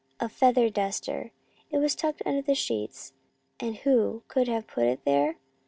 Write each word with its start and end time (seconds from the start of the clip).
A 0.19 0.27
feather 0.29 0.67
duster! 0.71 1.29
It 1.69 1.77
was 1.77 1.93
tucked 1.93 2.23
under 2.25 2.41
the 2.41 2.55
sheets, 2.55 3.13
and 3.59 3.75
who 3.75 4.23
could 4.29 4.47
have 4.47 4.65
put 4.65 4.85
it 4.85 5.05
there 5.05 5.35